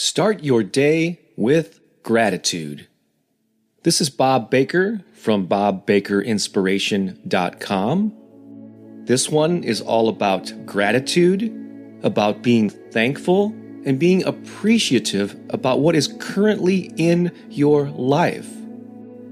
[0.00, 2.86] Start your day with gratitude.
[3.82, 8.12] This is Bob Baker from bobbakerinspiration.com.
[9.06, 13.46] This one is all about gratitude, about being thankful,
[13.84, 18.48] and being appreciative about what is currently in your life.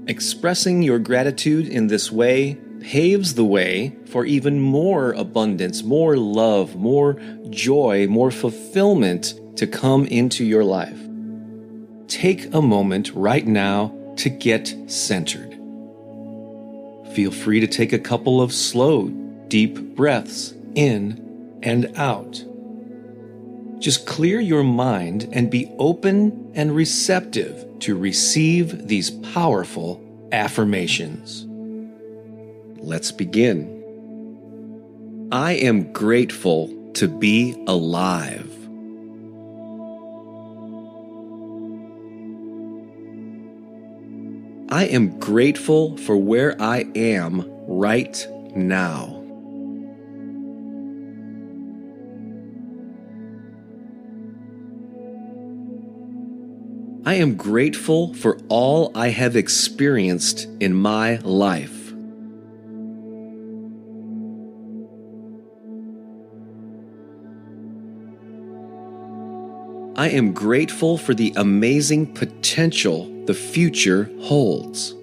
[0.07, 6.75] Expressing your gratitude in this way paves the way for even more abundance, more love,
[6.75, 7.17] more
[7.51, 10.99] joy, more fulfillment to come into your life.
[12.07, 15.51] Take a moment right now to get centered.
[17.13, 19.07] Feel free to take a couple of slow,
[19.47, 22.43] deep breaths in and out.
[23.79, 31.45] Just clear your mind and be open and receptive to receive these powerful affirmations.
[32.79, 33.73] Let's begin.
[35.31, 38.56] I am grateful to be alive.
[44.77, 48.15] I am grateful for where I am right
[48.55, 49.23] now.
[57.07, 61.76] I am grateful for all I have experienced in my life.
[69.97, 74.93] I am grateful for the amazing potential the future holds.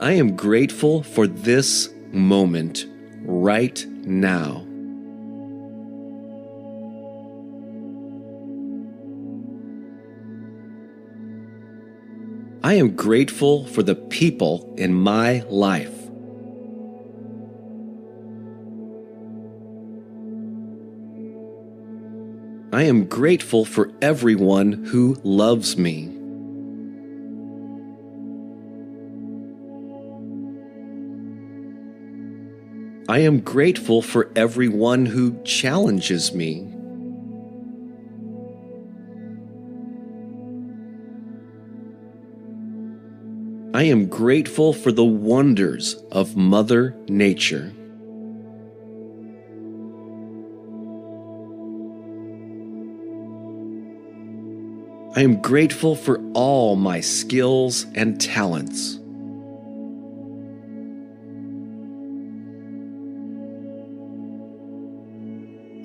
[0.00, 2.86] I am grateful for this moment
[3.24, 4.64] right now.
[12.62, 16.01] I am grateful for the people in my life.
[22.74, 26.08] I am grateful for everyone who loves me.
[33.10, 36.66] I am grateful for everyone who challenges me.
[43.74, 47.74] I am grateful for the wonders of Mother Nature.
[55.22, 58.98] I am grateful for all my skills and talents.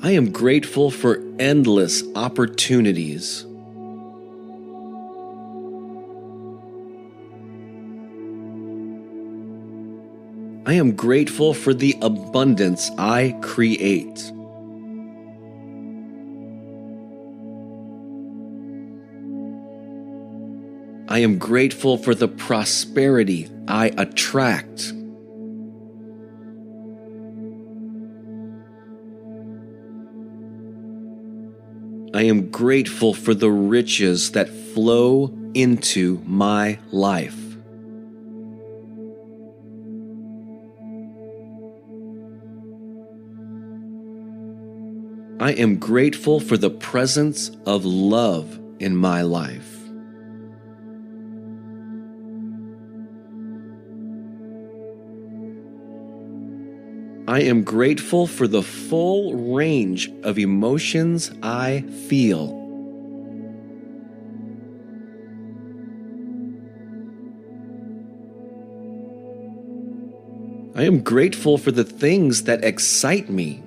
[0.01, 3.45] I am grateful for endless opportunities.
[10.65, 14.31] I am grateful for the abundance I create.
[21.17, 24.93] I am grateful for the prosperity I attract.
[32.13, 37.35] I am grateful for the riches that flow into my life.
[45.39, 49.76] I am grateful for the presence of love in my life.
[57.27, 62.55] I am grateful for the full range of emotions I feel.
[70.73, 73.61] I am grateful for the things that excite me.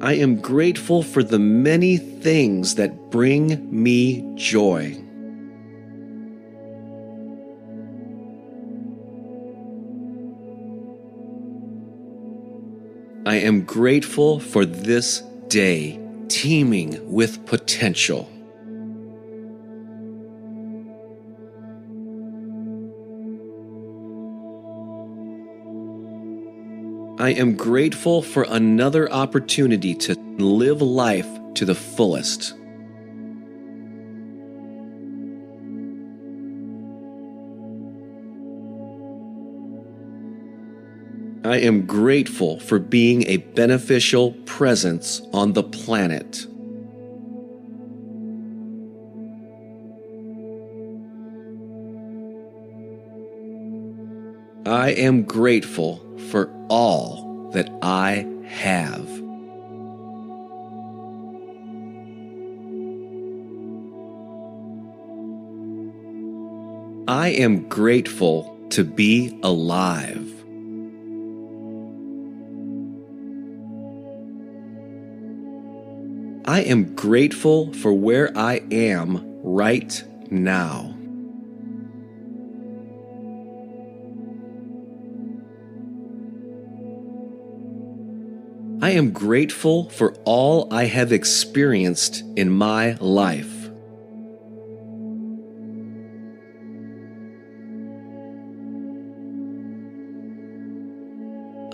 [0.00, 5.07] I am grateful for the many things that bring me joy.
[13.28, 18.26] I am grateful for this day teeming with potential.
[27.20, 32.54] I am grateful for another opportunity to live life to the fullest.
[41.48, 46.46] I am grateful for being a beneficial presence on the planet.
[54.66, 59.08] I am grateful for all that I have.
[67.08, 70.37] I am grateful to be alive.
[76.48, 80.94] I am grateful for where I am right now.
[88.80, 93.57] I am grateful for all I have experienced in my life.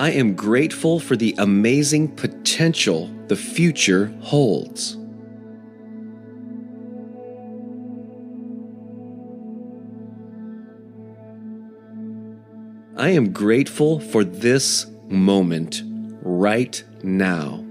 [0.04, 4.98] I am grateful for the amazing potential the future holds.
[12.98, 15.80] I am grateful for this moment
[16.20, 17.64] right now.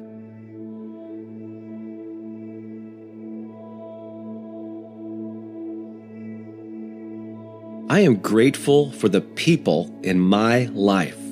[7.89, 11.22] I am grateful for the people in my life.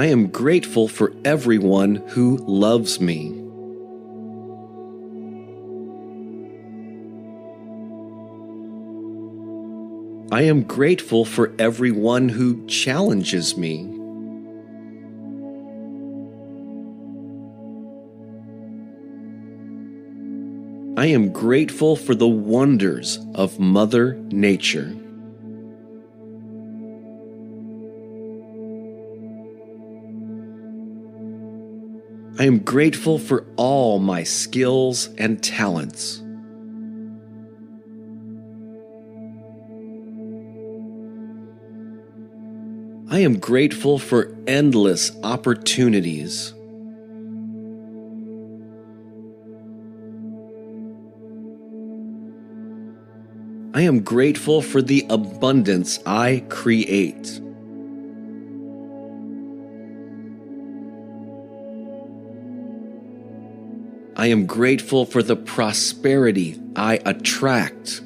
[0.00, 3.36] I am grateful for everyone who loves me.
[10.32, 13.80] I am grateful for everyone who challenges me.
[20.96, 24.96] I am grateful for the wonders of Mother Nature.
[32.40, 36.22] I am grateful for all my skills and talents.
[43.10, 46.54] I am grateful for endless opportunities.
[53.74, 57.38] I am grateful for the abundance I create.
[64.20, 68.02] I am grateful for the prosperity I attract.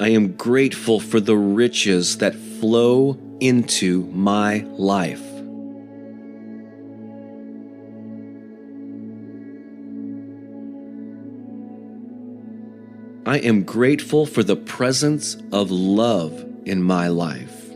[0.00, 5.22] I am grateful for the riches that flow into my life.
[13.24, 17.67] I am grateful for the presence of love in my life.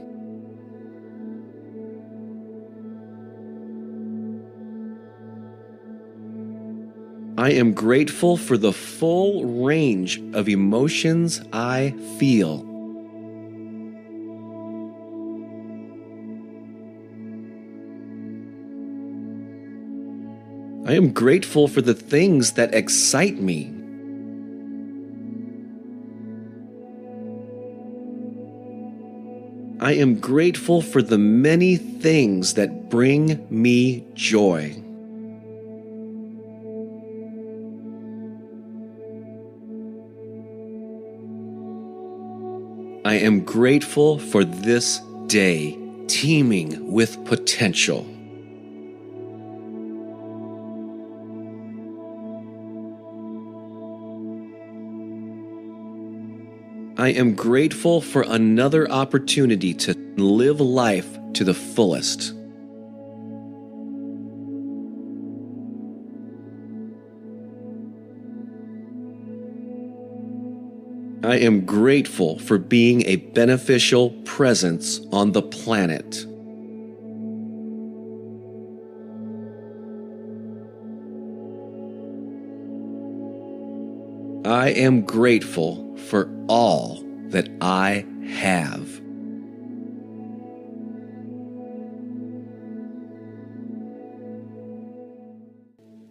[7.43, 12.61] I am grateful for the full range of emotions I feel.
[20.87, 23.65] I am grateful for the things that excite me.
[29.81, 34.81] I am grateful for the many things that bring me joy.
[43.23, 48.07] Am grateful for this day teeming with potential.
[56.99, 62.35] I am grateful for another opportunity to live life to the fullest.
[71.33, 76.27] I am grateful for being a beneficial presence on the planet.
[84.47, 88.87] I am grateful for all that I have.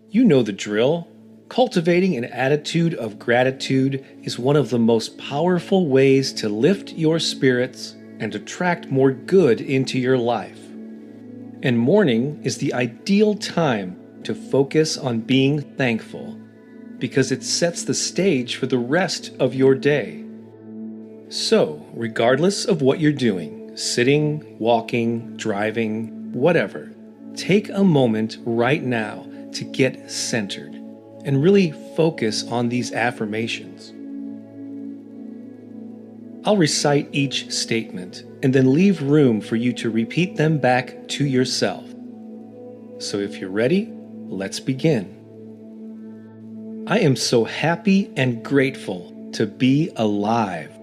[0.09, 1.11] You know the drill.
[1.51, 7.20] Cultivating an attitude of gratitude is one of the most powerful ways to lift your
[7.20, 10.62] spirits and attract more good into your life.
[11.62, 16.39] And morning is the ideal time to focus on being thankful
[17.00, 20.24] because it sets the stage for the rest of your day.
[21.27, 26.93] So, regardless of what you're doing, sitting, walking, driving, whatever,
[27.36, 30.80] take a moment right now to get centered
[31.25, 33.93] and really focus on these affirmations.
[36.45, 41.25] I'll recite each statement and then leave room for you to repeat them back to
[41.25, 41.85] yourself.
[42.99, 43.93] So if you're ready,
[44.27, 45.17] let's begin.
[46.87, 50.75] I am so happy and grateful to be alive.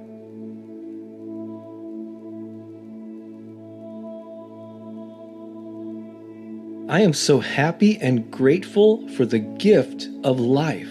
[6.88, 10.88] I am so happy and grateful for the gift of life.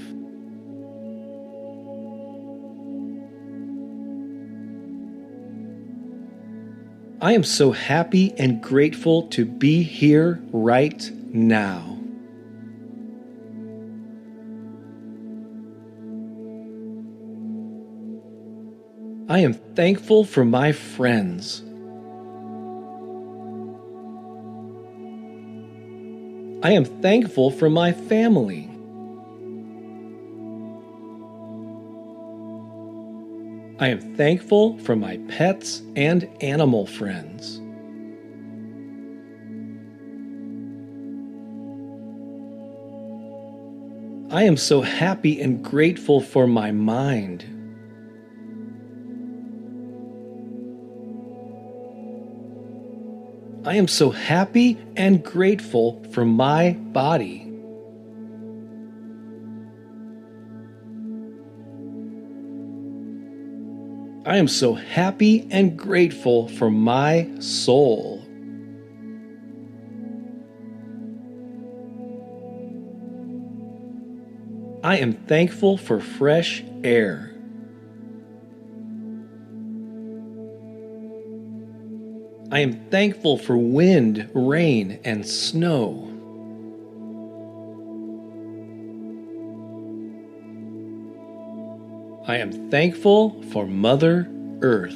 [7.19, 11.97] I am so happy and grateful to be here right now.
[19.27, 21.63] I am thankful for my friends.
[26.63, 28.67] I am thankful for my family.
[33.79, 37.61] I am thankful for my pets and animal friends.
[44.33, 47.45] I am so happy and grateful for my mind.
[53.67, 57.43] I am so happy and grateful for my body.
[64.25, 68.23] I am so happy and grateful for my soul.
[74.81, 77.36] I am thankful for fresh air.
[82.49, 86.05] I am thankful for wind, rain, and snow.
[92.25, 94.29] I am thankful for Mother
[94.61, 94.95] Earth.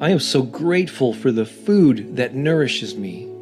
[0.00, 3.35] I am so grateful for the food that nourishes me.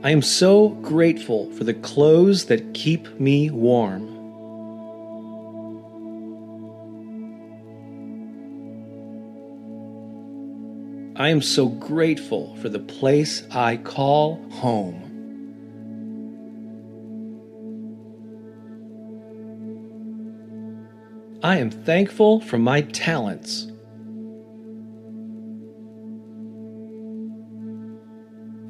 [0.00, 4.06] I am so grateful for the clothes that keep me warm.
[11.16, 15.04] I am so grateful for the place I call home.
[21.42, 23.66] I am thankful for my talents.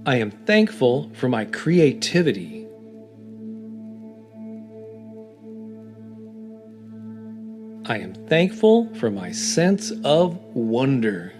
[0.08, 2.66] I am thankful for my creativity.
[7.84, 11.34] I am thankful for my sense of wonder.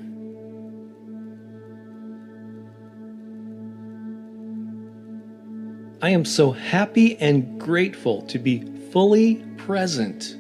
[6.03, 10.37] I am so happy and grateful to be fully present.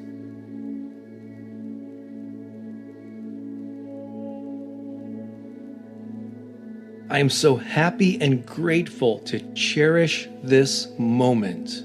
[7.10, 11.84] I am so happy and grateful to cherish this moment.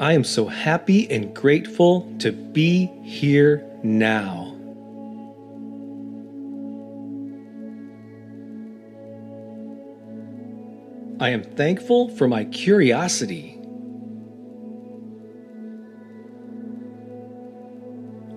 [0.00, 4.54] I am so happy and grateful to be here now.
[11.20, 13.53] I am thankful for my curiosity.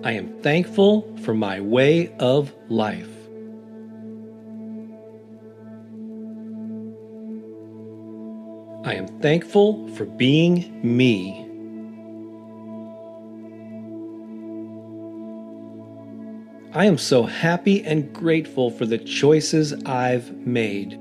[0.08, 3.10] I am thankful for my way of life.
[8.86, 11.44] I am thankful for being me.
[16.72, 20.98] I am so happy and grateful for the choices I've made.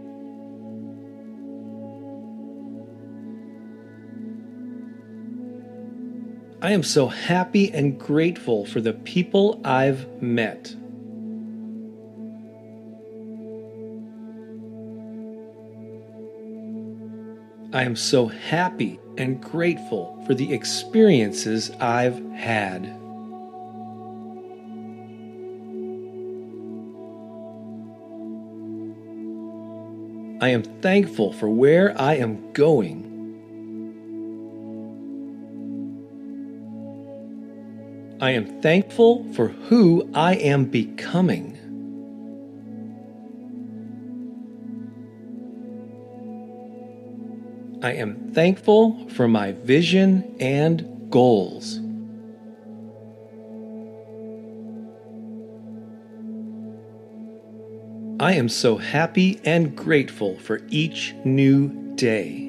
[6.60, 10.76] I am so happy and grateful for the people I've met.
[17.74, 22.88] I am so happy and grateful for the experiences I've had.
[30.42, 33.07] I am thankful for where I am going.
[38.20, 41.54] I am thankful for who I am becoming.
[47.84, 51.80] I am thankful for my vision and goals.
[58.20, 62.47] I am so happy and grateful for each new day.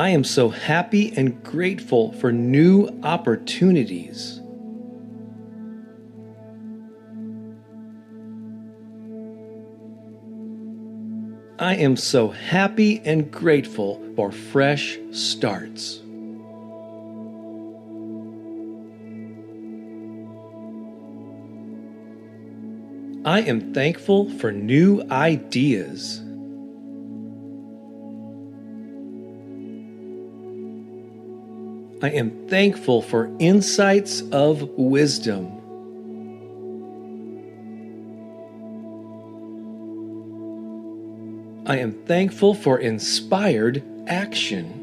[0.00, 4.40] I am so happy and grateful for new opportunities.
[11.58, 15.98] I am so happy and grateful for fresh starts.
[23.26, 26.22] I am thankful for new ideas.
[32.02, 35.60] I am thankful for insights of wisdom.
[41.66, 44.80] I am thankful for inspired action.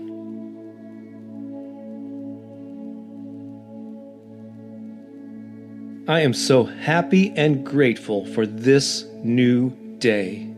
[6.07, 10.56] I am so happy and grateful for this new day.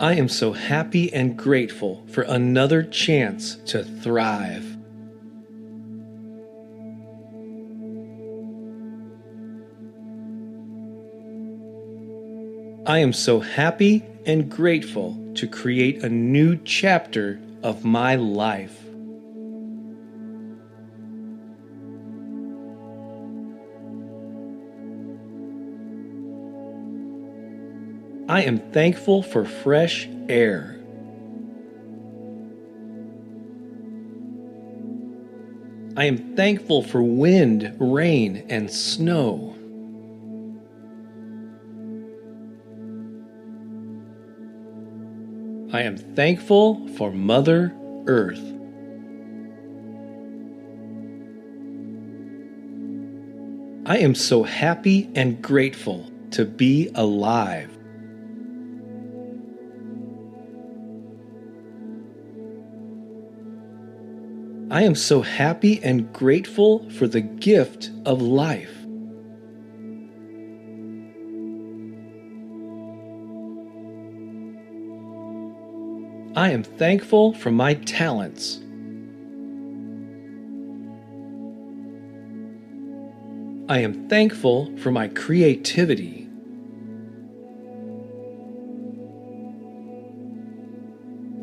[0.00, 4.64] I am so happy and grateful for another chance to thrive.
[12.86, 18.79] I am so happy and grateful to create a new chapter of my life.
[28.30, 30.78] I am thankful for fresh air.
[35.96, 39.56] I am thankful for wind, rain, and snow.
[45.72, 47.74] I am thankful for Mother
[48.06, 48.38] Earth.
[53.86, 57.76] I am so happy and grateful to be alive.
[64.80, 68.74] I am so happy and grateful for the gift of life.
[76.34, 78.56] I am thankful for my talents.
[83.68, 86.19] I am thankful for my creativity.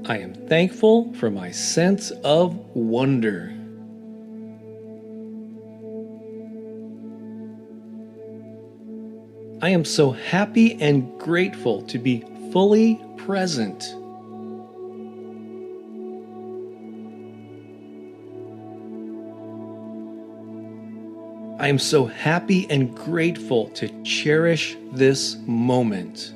[0.09, 3.53] I am thankful for my sense of wonder.
[9.61, 13.83] I am so happy and grateful to be fully present.
[21.59, 26.33] I am so happy and grateful to cherish this moment.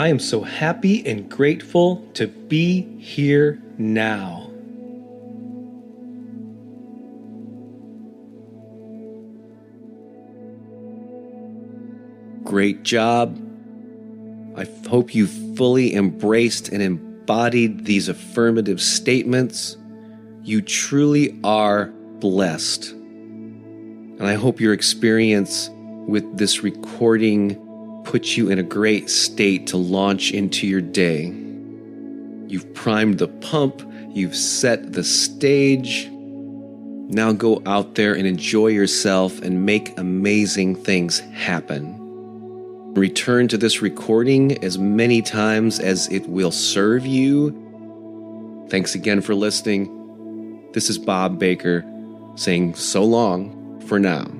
[0.00, 4.50] I am so happy and grateful to be here now.
[12.44, 13.38] Great job.
[14.56, 19.76] I hope you fully embraced and embodied these affirmative statements.
[20.42, 21.88] You truly are
[22.20, 22.92] blessed.
[22.92, 25.68] And I hope your experience
[26.08, 27.66] with this recording
[28.04, 31.26] puts you in a great state to launch into your day.
[32.46, 36.08] You've primed the pump, you've set the stage.
[36.10, 41.96] Now go out there and enjoy yourself and make amazing things happen.
[42.94, 48.66] Return to this recording as many times as it will serve you.
[48.68, 50.68] Thanks again for listening.
[50.72, 51.84] This is Bob Baker
[52.36, 54.39] saying so long for now.